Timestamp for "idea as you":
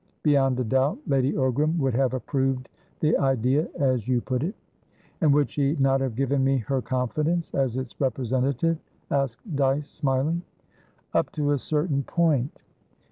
3.19-4.19